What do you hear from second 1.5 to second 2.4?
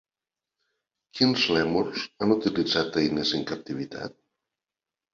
lèmurs han